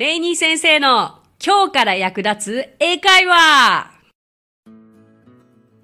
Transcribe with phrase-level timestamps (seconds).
[0.00, 3.90] レイニー先生の今日から役立つ英会話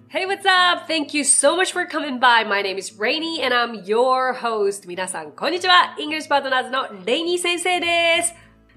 [0.09, 0.91] Hey, what's up?
[0.91, 2.49] Thank you so much for coming by.
[2.49, 4.89] My name is Rainy and I'm your host.
[4.89, 5.95] 皆さん、こんにちは。
[6.01, 8.35] English Partners のレイニー先生です。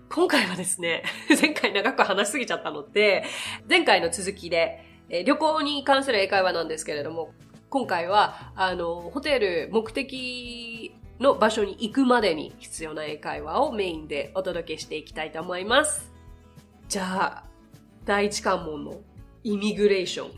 [0.09, 1.03] 今回はですね、
[1.41, 3.23] 前回長く話しすぎちゃったので、
[3.69, 7.31] 前回の続きで、え旅行に関する英会話なんですけれども、
[7.69, 10.78] 今回は、あの、ホテル、目的
[11.19, 16.11] の場所に行くまでに必要な英会話をメインでお届けしていきたいと思います。
[16.87, 17.43] じゃあ、
[18.05, 19.01] 第一関門の
[19.43, 20.31] イミグレーション。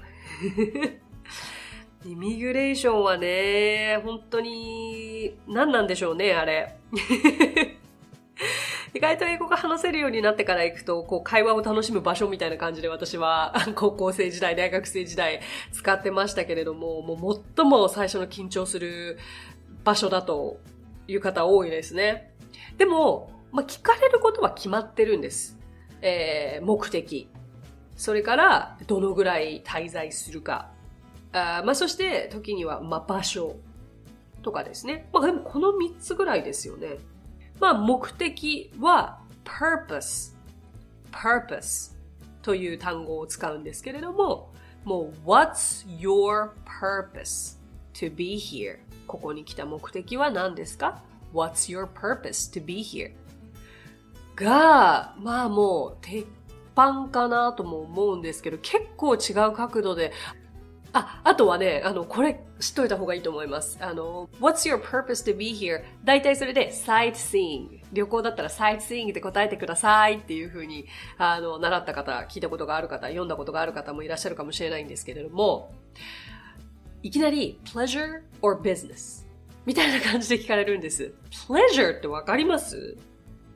[2.12, 6.76] イミグレーションはね、本当に、何なんでしょうね、あれ。
[8.94, 15.42] 意外と英語が話せるようになってから行くと、こう、会話を楽しむ場所みたいな感じで私は、 高校生時代、大学生時代、
[15.72, 19.20] 使ってましたけれども、もう最も最初の緊張する
[19.84, 20.60] 場所だと
[21.12, 22.34] いう方多いですね。
[22.78, 25.58] でも、まあ、聞かれることは決まってるんです。
[26.02, 27.30] えー、目的。
[27.98, 30.72] それから、どのぐらい滞在するか。
[31.34, 33.58] あまあ、そして、時には、ま、場所
[34.42, 35.10] とかですね。
[35.14, 36.98] まあ、でもこの3つぐらいですよね。
[37.60, 40.36] まあ、目的は purpose。
[41.12, 41.96] purpose
[42.42, 44.52] という単語を使うんですけれども、
[44.84, 47.60] もう what's your purpose
[47.94, 48.80] to be here?
[49.12, 53.12] ここに来た目的は何ですか ?what's your purpose to be here?
[54.36, 56.26] が、まあもう鉄
[56.72, 60.14] 板かなとも思うんですけど、結構違う角度で、
[60.94, 63.78] あ、あとはね、あの、これ知っといた方がいいと思います。
[63.82, 65.84] あの、What's your purpose to be here?
[66.06, 67.82] 大体それで sightseeing。
[67.92, 70.88] 旅行だったら sightseeing で答えてくださいっていう風に、
[71.18, 75.74] あの、習った方、聞いたことがある方、読んだことがある方もいらっしゃるかもしれないんですけれども、
[77.04, 79.26] いきなり pleasure or business?
[79.66, 81.14] みたいな感じで聞かれるんです。
[81.48, 82.98] pleasure ってわかります？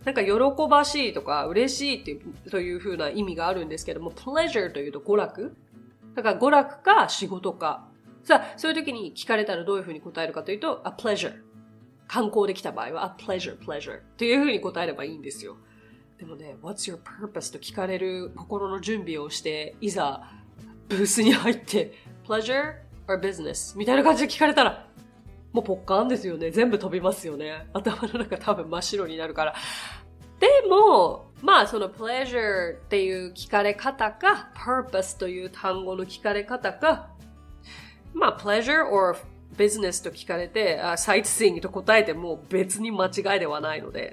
[0.03, 0.31] なんか喜
[0.69, 5.55] ばしいとか嬉しいっていうという風な意味があるんですけども、pleasure というと娯楽？
[6.16, 7.88] だから娯楽か仕事か。
[8.23, 11.34] さあ、そういう時に聞かれたらどういう風に答えるかというと、a pleasure。
[12.07, 15.57] 観光できた場合は、a pleasure, pleasure という風に答えればいいんですよ。
[16.17, 20.31] でもね、what's your purpose と聞かれる心の準備をして、いざ
[20.88, 21.94] ブースに入って、
[22.28, 22.75] pleasure
[23.07, 23.77] or business?
[23.77, 24.88] みたいな感じで聞かれたら、
[25.53, 26.51] もうポッカーンですよね。
[26.51, 27.67] 全部飛びますよね。
[27.73, 29.55] 頭の中多分真っ白になるから。
[30.39, 37.09] でも、まあその pleasure っていう聞かれ方か、purpose という単語の聞かれ方か、
[38.13, 39.17] まあ pleasure or
[39.55, 44.11] business と聞かれて、あ sightseeing と答えても別に間違いではないので、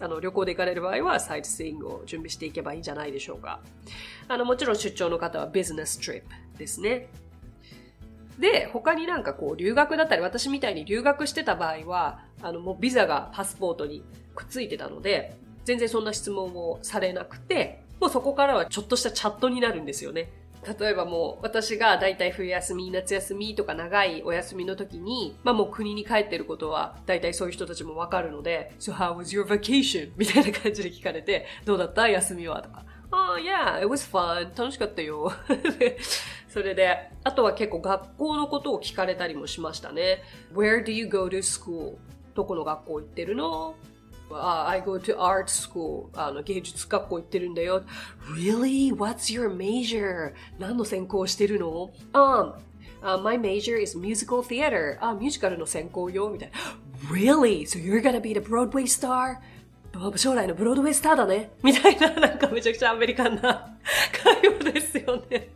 [0.00, 3.60] あの旅行で行かれる場合は sightseeing を準備していけばいいんじゃないでしょうか。
[4.28, 6.22] あのもちろん出張の方は business trip
[6.58, 7.08] ですね。
[8.42, 14.02] で、他になんかこう留学だったり、私みたいに留学してた場合は、あのもうビザがパスポートに
[14.34, 20.28] くっついてたので、全然そんな質問をされなくて、もうそこからはちょっとしたチャットになるんですよね。
[20.78, 30.10] 例えばもう私がだいたい冬休み、夏休みとか長いお休みの時に、まあもう国に帰ってることはだいたいそういう人たちもわかるので、So how was your vacation?
[30.16, 32.08] みたいな感じで聞かれて、どうだった？
[32.08, 32.60] 休みは？
[32.60, 32.84] とか。
[33.12, 34.50] ああ、yeah, it was fun.
[34.58, 35.32] 楽しかったよ。
[36.48, 40.22] それで、あとは結構学校のことを聞かれたりもしましたね。
[40.54, 41.96] Where do you go to school?
[42.34, 43.74] どこの学校行ってるの
[44.30, 46.08] あ I go to art school.
[46.14, 47.82] あの、芸術学校行ってるんだよ。
[48.34, 48.94] Really?
[48.94, 50.32] What's your major?
[50.58, 52.54] 何の専攻してるの Um,
[53.02, 54.96] uh, my major is musical theater.
[55.00, 56.30] あ、ミュージカルの専攻よ。
[56.30, 56.56] みたいな。
[57.10, 57.66] Really?
[57.66, 59.38] So you're gonna be the Broadway star?
[60.16, 61.50] 将来のブロードウェイスターだね。
[61.62, 63.76] みたいな、なんかめちゃくちゃアメリカンな
[64.12, 65.50] 会話ですよね。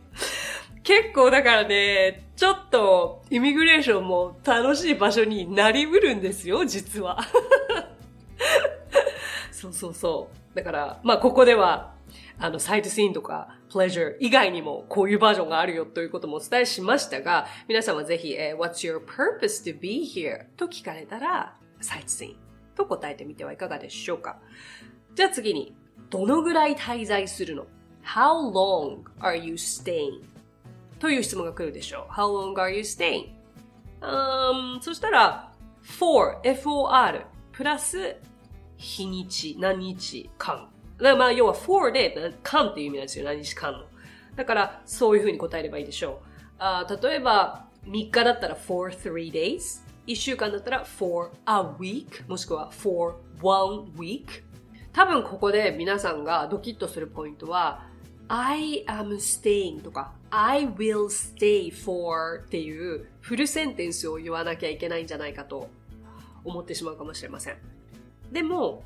[0.83, 7.19] 結構だからね、ちょっとイミグレーションも楽しい場所になりうるんですよ、実は。
[9.51, 10.55] そうそうそう。
[10.55, 11.93] だから、まあここでは、
[12.39, 20.45] あの、サイトシーンとか、プレジャー以外にもこういうバージョンがあるよということもお伝えしましたが、皆さんはぜひ、えー What's your purpose to be here?
[20.55, 22.46] と聞かれたら、サイトシーン
[22.77, 24.39] と答えてみてはいかがでしょうか。
[25.15, 25.75] じゃあ次に、
[26.09, 27.65] どのぐらい滞在するの
[28.05, 30.21] ?How long are you staying?
[30.99, 32.13] という質問が来るでしょう。
[32.13, 33.29] How long are you staying?
[34.01, 38.15] うーんそしたら、for, for, プラス、
[38.77, 40.69] 日にち、何日間。
[41.01, 43.25] だまあ、要は for で、間っていう意味なんですよ。
[43.25, 43.85] 何日間の。
[44.35, 46.27] だから、そういうふうに答えればいいでしょう。
[46.59, 49.86] あ例えば、3日だったら for three days。
[50.07, 52.27] 1週間だったら for a week。
[52.29, 54.43] もしくは for one week。
[54.93, 57.85] 多分ここで皆さんがドキッとするポイントは、
[58.29, 65.69] I am staying とか I will stay for っていうフルセンテンスを言わなきゃいけないんじゃないかと
[66.43, 67.57] 思ってしまうかもしれません。
[68.31, 68.83] でも、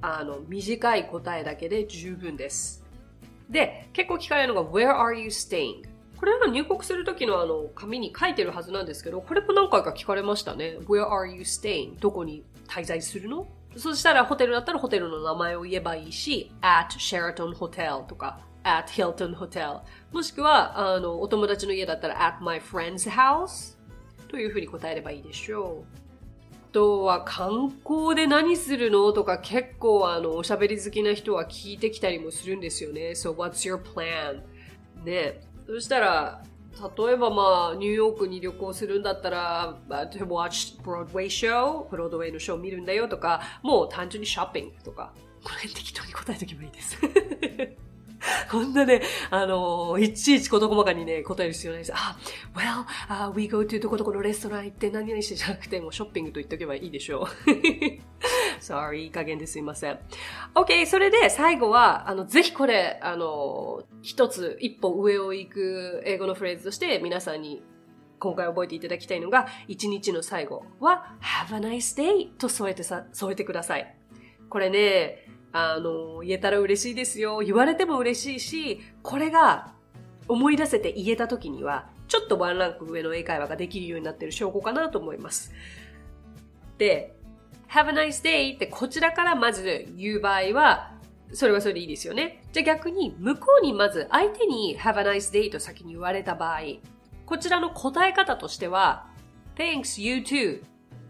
[0.00, 2.84] あの、短い答えだけで十分です。
[3.48, 5.89] で、結構聞かれるのが Where are you staying?
[6.20, 10.76] これは入国するときのあの、紙に書いてるはずなんですけど、これも何回か聞かれましたね。
[10.86, 11.98] Where are you staying?
[11.98, 13.46] どこに滞在するの？
[13.74, 19.80] そしたらホテルだったらホテルの名前を言えばいいし、at Sheraton Hotel とか、at Hilton Hotel。
[20.12, 23.78] もしくは、あの、お友達の家だったら at my friend's house
[24.28, 26.00] というふうに答えればいいでしょう。
[26.70, 33.12] あとは観光で何するのとか結構あの、おしゃべり好きな人は聞いてきたりもするんですよね。
[33.12, 34.42] So what's your plan?
[35.02, 35.40] ね。
[35.72, 36.42] そしたら、
[36.98, 45.12] 例えばまあ、ニューヨークに旅行するんだったら、to watch Broadway show、ブロードウェイのショー見るんだよとか、もう単純にショッピングとか、
[45.44, 46.98] この辺適当に答えとけばいいです。
[48.50, 51.92] こんなね、あの、いちいち事細かにね、答える必要ないです。
[51.94, 52.16] あ、
[52.54, 57.50] well, uh, we go to どこどこのレストラン行って何々してじゃなくて、もうショッピングと言っておけばいいでしょう。
[58.60, 59.98] Sorry, いい加減ですいません。
[60.54, 67.62] OK, それで最後は、あの、ぜひこれ、あの、一つ、一歩上を行く英語のフレーズとして皆さんに
[68.18, 73.96] 今回覚えていただきたいのが、一日の最後は、Have a nice day と添えてさ、添えてください。
[74.50, 77.40] これね、あの、言えたら嬉しいですよ。
[77.40, 79.72] 言われても嬉しいし、これが
[80.28, 85.52] 思い出せて言えた時には、ちょっとワンランク上の英会話ができるようになっている証拠かなと思います。
[86.78, 87.14] で、
[87.68, 90.94] have a nice day ってこちらからまず言う場合は、
[91.32, 92.42] それはそれでいいですよね。
[92.52, 96.60] じゃあ逆に向こうにまず相手に have a nice day と先に言われた場合、
[97.26, 99.06] こちらの答え方としては、
[99.56, 100.62] thanks, you too.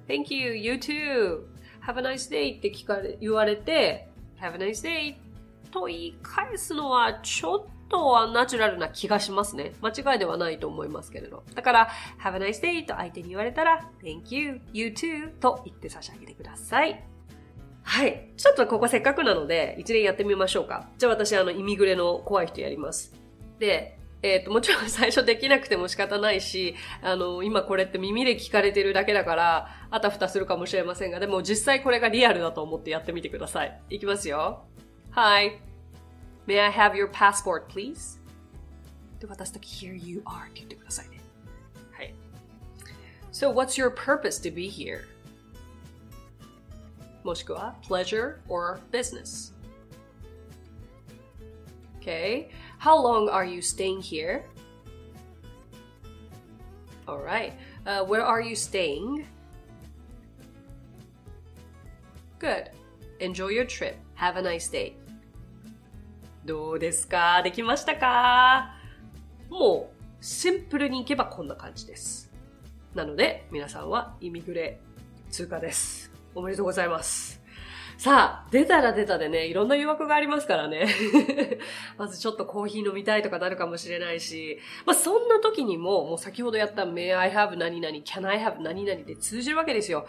[0.06, 1.44] thank you, you too.
[1.86, 4.09] have a nice day って聞かれ、言われて、
[4.40, 5.14] have a nice day
[5.70, 9.72] と言い返すのはちょっとはナチュラルな気がしますね。
[9.82, 11.42] 間違いではないと思いますけれど。
[11.54, 11.88] だから、
[12.22, 17.04] have a nice day と相手に言われたら、thank you, you too と言って差し上げてください。
[17.82, 18.30] はい。
[18.36, 20.88] ちょっとここせっかくなので、一連やってみましょうか。
[20.98, 23.12] じゃあ私、あの、イミグレの怖い人やります。
[23.58, 33.80] で、えっ、ー、と、もちろん最初できなくても仕方ないし、あの、今これって耳で聞かれてるだけだから、あたふたするかもしれませんが、でも実際これがリアルだと思ってやってみてください。
[33.88, 34.64] いきますよ。
[35.12, 35.58] Hi.
[36.46, 38.20] May I have your passport, please?
[39.20, 41.20] で、渡すとき、here you are って言ってくださいね。
[41.92, 42.14] はい。
[43.32, 45.00] So, what's your purpose to be here?
[47.24, 49.54] もしくは、pleasure or business?
[52.00, 52.48] Okay.
[52.78, 54.44] How long are you staying here?
[57.06, 57.52] All right.
[57.84, 59.26] Uh, where are you staying?
[62.38, 62.70] Good.
[63.20, 63.96] Enjoy your trip.
[64.14, 64.96] Have a nice day.
[66.46, 68.74] どうですかできましたか
[69.50, 72.30] もう、シンプルにいけばこんな感じです。
[72.94, 74.80] なので、皆さんはイミグレ
[75.30, 76.10] 通過です。
[76.34, 77.39] おめでとうございます。
[78.00, 80.88] さあ、出たら出たでね、いろんな誘惑がありますからね。
[81.98, 90.06] まずちょっとコーヒー飲みたいとかなるかもしれないし、まあそんな時にも、もう先ほどやった May I have 何々、Can I have 何々で通じるわけですよ。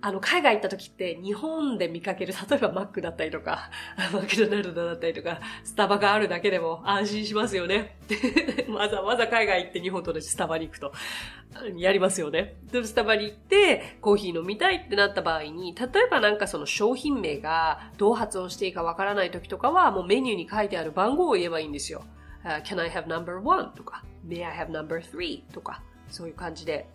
[0.00, 3.70] あの、海外行った時って日本で見かける、例えばマックだったりとか、
[4.12, 7.96] マクドナルドだったりとか、スタバがあるだけでも安心しますよね。
[8.68, 10.92] わざわざ海外行って日本と同じスタバに行くと、
[11.76, 12.56] やりますよね。
[12.70, 22.02] で、スタバに行ってコーヒー飲みたいってなった場合に、例えばなんかその商品名がどう発音していいかわからない時とかは、もうメニューに書いてある番号を言えばいいんですよ。
[22.44, 23.72] Uh, Can I have number one?
[23.74, 25.42] とか、May I have number three?
[25.52, 26.88] とか、そういう感じで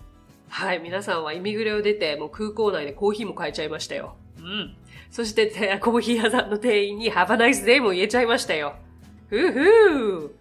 [0.49, 4.15] はい、皆さんはイミグレを出て、もう空港内でコーヒーも買えちゃいましたよ。
[4.39, 4.75] うん。
[5.11, 5.47] そして、
[5.79, 8.75] コーヒー屋さんの店員に Have a nice day も言えちゃいましたよ。
[9.29, 10.35] ふうふう。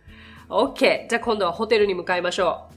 [0.48, 1.08] OK。
[1.08, 2.74] じゃあ今度はホテルに向かいましょう。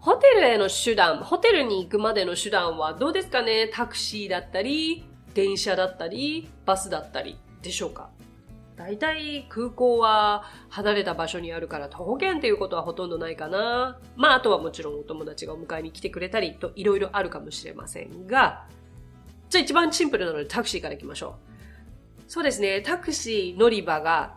[0.00, 3.68] ホテルへの手段、ホテルに行くまでの手段はどうですかね？
[3.72, 8.10] タクシーだったり、電車だったり、バスだったりでしょうか？
[8.76, 14.00] 大体空港は離れた場所にあるから徒歩圏っていうことはほとんどないかな。
[14.16, 18.66] まああとはもちろんお友達がお迎えに来てくれたりといろいろあるかもしれませんが、
[19.48, 22.22] じゃあ一番シンプルなのでタクシーから行きましょう。
[22.26, 24.34] そうですね、タクシー乗り場が、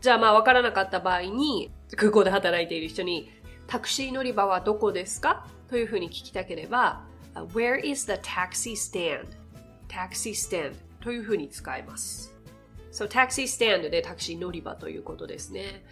[0.00, 3.30] じゃあまあわからなかった場合に空港で働いている人に
[3.66, 5.46] タクシー乗り場はどこですか？
[5.70, 7.04] というふうに聞きたければ
[7.34, 9.26] Where is the taxi stand?
[9.88, 12.34] タクシー stand というふうに使います。
[12.98, 15.84] そう、タクシースタンドでタクシー乗り場ということですね。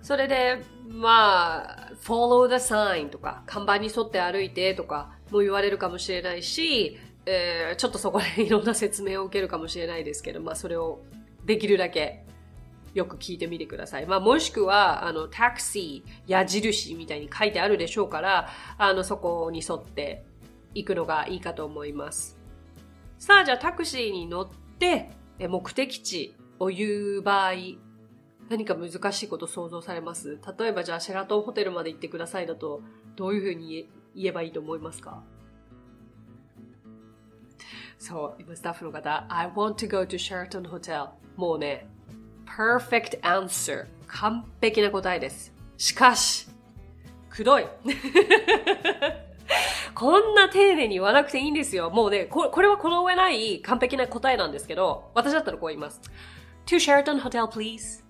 [0.00, 11.00] それで、まあ、follow the sign とか、看板に沿って歩いてとかも言われるかもしれないし、えー、ちょっとそこでいろんな説明を受けるかもしれないですけど、まあそれを
[11.44, 12.24] できるだけ
[12.94, 14.06] よく聞いてみてください。
[14.06, 20.24] まあもしくは、あの、タクシー、矢印みたいに書いてあるでしょうから、あの、そこに沿って
[20.74, 22.38] 行くのがいいかと思います。
[23.18, 25.10] さあ、じゃあタクシーに乗って、
[25.46, 27.52] 目的地を言う場合、
[28.48, 30.38] 何か難しいこと想像されます？
[30.58, 32.80] 例えばじゃあシェラトンホテルまで行ってくださいだと、
[33.16, 35.22] どういうふうに言えばいいと思いますか？
[37.98, 41.08] そう、今スタッフの方、I want to go to Sheraton Hotel.
[41.36, 41.88] もうね、
[42.46, 43.86] perfect answer.
[44.06, 45.52] 完璧な答えです。
[45.76, 46.48] しかし、
[47.28, 47.66] くどい。
[49.94, 51.90] こんな丁寧に言わなくていいんですよ。
[51.90, 56.00] もうね、ここれはこの上ない完璧な答えなんですけど、私だったらこう言います。
[56.68, 58.04] To Sheraton Hotel, please.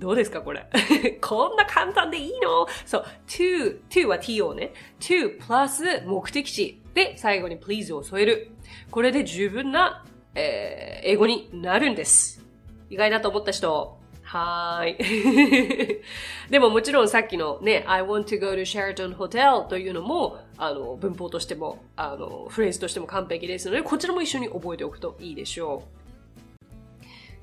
[0.00, 0.66] どうですかこれ？
[1.22, 2.66] こんな簡単でいいの？
[2.84, 4.72] そう、to, to は t をね。
[4.98, 8.50] to プラス目的地で最後に please を添える。
[8.90, 12.44] これで十分な、えー、英語になるんです。
[12.90, 16.02] 意外だと思った人、はーい。
[16.50, 26.03] でももちろんさっきのね、I want to go to Sheraton Hotel というのも、あの、文法としても、あの、フレーズとしても完璧ですので、こちらも一緒に覚えておくといいでしょう。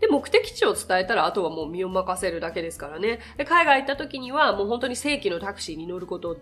[0.01, 3.19] で、目的地を伝えたら、あとはもう身を任せるだけですからね。
[3.37, 6.37] で、海外行った時には、もう本当に正規のタクシーに乗ること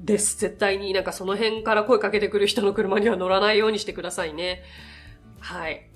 [0.00, 0.38] です。
[0.38, 4.62] 絶対になんかその辺から声かけてくる人の車には乗らないようにしてくださいね。
[5.40, 5.88] はい。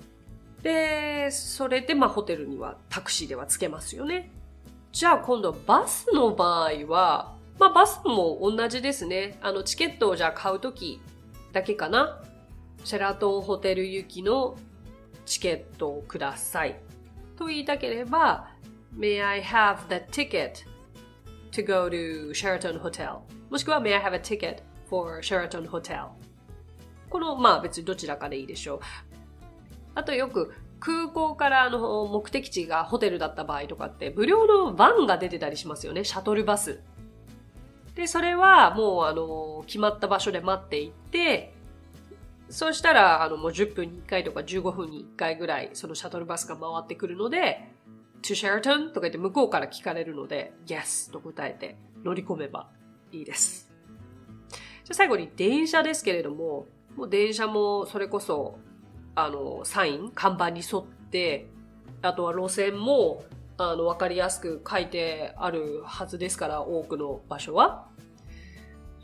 [0.61, 4.31] で、それでまあホテルにはタクシーではつけますよね。
[4.93, 9.37] じゃあ今度バスの場合は、まあバスも同じですね。
[9.41, 11.01] あのチケットをじゃあ買うとき
[11.51, 12.21] だけかな。
[12.85, 14.57] シェラトンホテル行きの
[15.25, 16.79] チケットをください。
[17.37, 18.49] と言いたければ、
[18.97, 20.65] May I have the ticket
[21.51, 23.19] to go to Sheraton Hotel?
[23.49, 26.07] もしくは May I have a ticket for Sheraton Hotel?
[27.09, 28.79] この、まあ別にどちらかでいいでしょう。
[29.95, 36.03] あとよく空港からの目的地がホテルだった場合とかって無料のバンが出てたりしますよね。
[36.03, 36.81] シャトルバス。
[37.95, 41.53] で、それはもうあの、決まった場所で待っていて、
[42.53, 47.67] そうしたらあのもう10分に1回とか15分に1回ぐらいそのシャトルバスが回ってくるので、
[48.21, 52.69] to Sheraton とか言って向こうから聞かれるので、yes と答えて乗り込めば
[53.11, 53.71] いいです。
[54.85, 58.59] じゃ最後に電車ですけれども、もう電車もそれこそ
[59.15, 61.47] あの、サイン、看板に沿って、
[62.01, 63.23] あとは路線も、
[63.57, 67.87] あの、わかりやすく書いてあるはずですから、多くの場所は。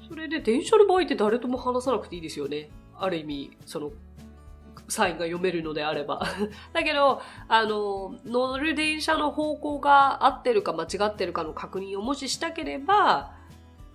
[0.08, 2.70] それで電車の場合って誰とも話さなくていいですよね。
[3.00, 3.92] ある意味、その、
[4.88, 6.26] サインが読めるのであれば。
[6.74, 13.34] だけど、あの、乗る電車の方向が合ってるか間違ってるかの確認をもししたければ、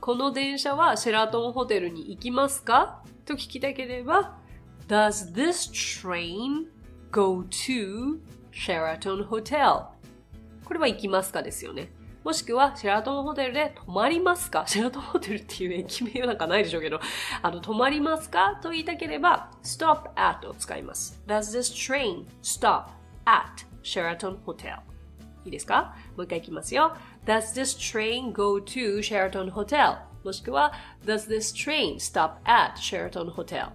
[0.01, 3.03] この電車はシェラトンホテルに行きますか？
[3.25, 4.37] と聞きたければ、
[4.87, 6.67] Does this train
[7.11, 8.21] go to
[8.53, 9.87] Sheraton Hotel?
[10.65, 11.91] これは行きますかですよね。
[12.25, 16.99] もしくは、シェラトンホテルで泊まりますかシェラトンホテルっていう駅名なんかないでしょうけど、
[17.43, 21.21] あの、泊まりますかと言いたければ、stop at を使います。
[21.27, 22.87] Does this train stop
[23.27, 24.79] at Sheraton Hotel?
[25.45, 26.97] いいですかもう一回いきますよ。
[27.27, 29.99] Does this train go to Sheraton Hotel?
[30.25, 30.73] もしくは、
[31.05, 33.69] Does this train stop at Sheraton Hotel?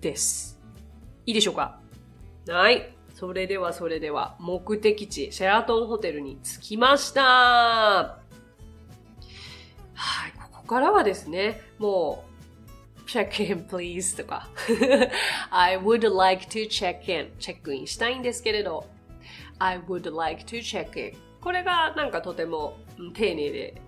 [0.00, 0.60] です。
[1.26, 1.80] いいでしょうか
[2.46, 2.99] はい。
[3.20, 7.20] それではそれでは、目的地、シェラトンホテルに着きました。
[7.22, 8.16] は
[10.26, 12.24] い、ここからはですね、も
[12.96, 14.48] う、check in please とか。
[15.52, 18.86] I would like to check in チェックインしたいんですけれど。
[19.58, 22.78] I would like to check in これがなんかとても
[23.12, 23.82] 丁寧で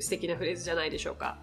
[0.00, 1.36] 素敵なフレーズじゃないでしょうか。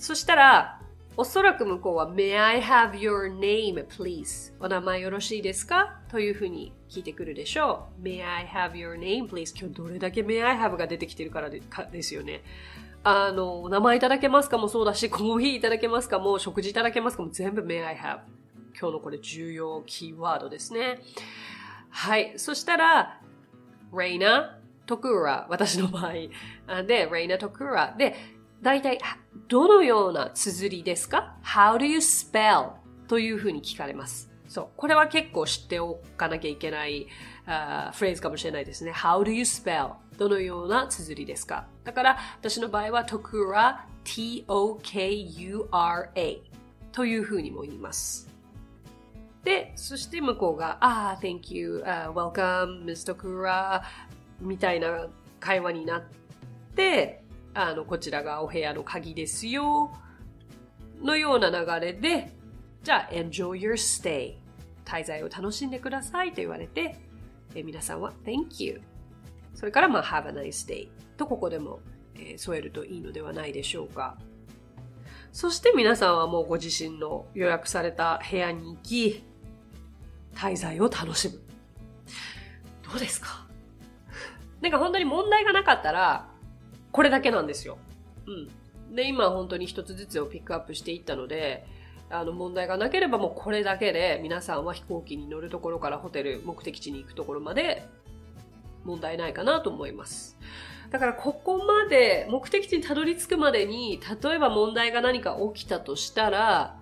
[0.00, 0.80] そしたら
[1.20, 4.52] おそらく向こうは May I have your name, please?
[4.60, 5.98] お名前よろしいですか？
[6.08, 8.04] というふうに聞いてくるでしょう。
[8.04, 9.52] May I have your name, please?
[9.58, 12.44] 今日どれだけ May I have が出てきてるからでかですよね。
[13.02, 16.20] あの、お名前いただけますかもそうだし、コーヒーいただけますか？
[16.20, 17.24] も、食事いただけますか？
[17.24, 18.20] も全部 May I have。
[18.80, 21.00] 今日のこれ重要キーワードですね。
[21.90, 22.34] はい。
[22.36, 23.20] そしたら、
[23.92, 24.52] Reina
[24.86, 26.12] Tokura、私の場合。
[26.84, 27.96] で、Reina Tokura。
[27.96, 28.14] で、
[28.62, 28.98] 大体、
[29.48, 32.72] どのような綴りですか ?How do you spell?
[33.06, 34.30] というふうに聞かれます。
[34.48, 34.68] そう。
[34.76, 37.06] これは結構知っておかなきゃいけない
[37.46, 38.92] あフレーズかもしれないですね。
[38.92, 39.92] How do you spell?
[40.18, 41.66] どのような綴りですか？
[41.84, 43.76] だから、私の場合は、Tokura,
[45.08, 46.42] T-O-K-U-R-A
[46.92, 48.28] というふうにも言います。
[49.44, 53.14] で、そして向こうが、ああ、thank you,、uh, welcome, Mr.
[53.14, 53.80] Tokura
[54.40, 55.06] みたいな
[55.38, 56.02] 会話になっ
[56.74, 57.22] て、
[57.54, 59.92] あの、こちらがお部屋の鍵ですよ、
[61.02, 62.32] のような流れで、
[62.82, 64.36] じゃあ、enjoy your stay。
[64.84, 66.96] 滞在を楽しんでくださいと言われて、
[67.54, 68.80] え皆さんは thank you。
[69.54, 70.88] それから、まあ、have a nice day
[71.18, 71.80] とここでも、
[72.14, 74.16] えー、添えるといいのではないでしょうか。
[75.30, 79.22] そして皆さんはもうご自身の予約された部屋に行き、
[80.34, 81.38] 滞在を楽しむ。
[82.90, 83.46] どうですか？
[84.62, 86.27] なんか本当に問題がなかったら、
[86.98, 87.78] これだけなんですよ。
[88.26, 88.96] うん。
[88.96, 91.64] で、今本当に一つずつをピックアップしていったので、
[92.10, 97.86] あの問題がなければもうこれだけで皆さんは飛行機に乗るところからホテル、目的地に行くところまで
[98.82, 100.36] 問題ないかなと思います。
[100.90, 106.80] だからここまで目的地にたどり着くまでに、例えば問題が何か起きたとしたら、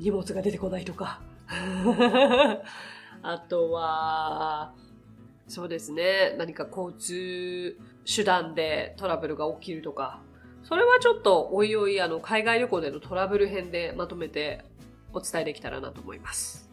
[0.00, 1.20] 荷物が出てこないとか。
[3.22, 4.74] あとは、
[5.46, 6.34] そうですね。
[6.36, 10.20] 何か交通手段でトラブルが起きるとか。
[10.62, 14.64] それはちょっとおいおいあの海外旅行でのトラブル編でまとめて
[15.12, 16.70] お伝えできたらなと思います。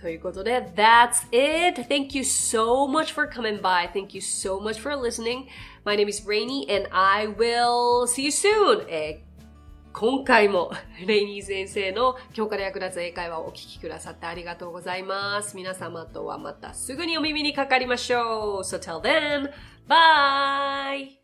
[0.00, 1.82] ということで、That's it!
[1.82, 3.92] Thank you so much for coming by.
[3.92, 5.46] Thank you so much for listening.
[5.84, 8.86] My name is Rainy and I will see you soon!
[9.92, 10.70] 今回も
[11.06, 15.56] レイニー先生の今日から役立つ英会話をお聞きくださってありがとうございます。
[15.56, 18.60] 皆様とはまたすぐにお耳にかかりましょう。
[18.60, 19.50] So till then,
[19.88, 21.19] bye!